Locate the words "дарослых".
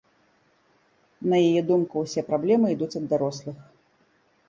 3.15-3.57